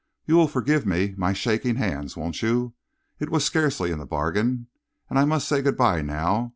You 0.25 0.35
will 0.35 0.47
forgive 0.47 0.83
my 0.83 1.31
shaking 1.31 1.75
hands, 1.75 2.17
won't 2.17 2.41
you? 2.41 2.73
It 3.19 3.29
was 3.29 3.45
scarcely 3.45 3.91
in 3.91 3.99
the 3.99 4.07
bargain. 4.07 4.65
And 5.11 5.19
I 5.19 5.25
must 5.25 5.47
say 5.47 5.61
good 5.61 5.77
by 5.77 6.01
now. 6.01 6.49